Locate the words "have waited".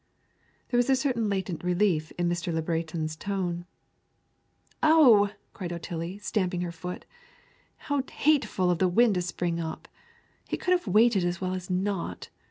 10.71-11.23